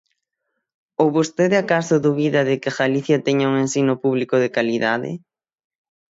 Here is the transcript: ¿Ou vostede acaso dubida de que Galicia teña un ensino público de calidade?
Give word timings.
¿Ou 1.01 1.07
vostede 1.17 1.55
acaso 1.63 2.03
dubida 2.05 2.41
de 2.49 2.55
que 2.61 2.75
Galicia 2.79 3.23
teña 3.25 3.49
un 3.51 3.55
ensino 3.65 3.93
público 4.03 4.35
de 4.43 4.53
calidade? 4.57 5.11